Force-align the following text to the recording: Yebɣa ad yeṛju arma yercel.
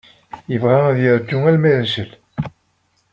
Yebɣa 0.51 0.79
ad 0.89 0.97
yeṛju 1.03 1.37
arma 1.49 1.69
yercel. 1.71 2.11